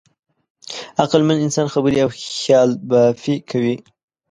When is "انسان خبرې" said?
1.45-1.97